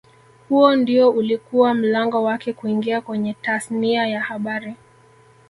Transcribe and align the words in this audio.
Huo 0.49 0.75
ndio 0.75 1.09
ulikuwa 1.09 1.73
mlango 1.73 2.23
wake 2.23 2.53
kuingia 2.53 3.01
kwenye 3.01 3.33
tasnia 3.33 4.07
ya 4.07 4.21
habari 4.21 4.75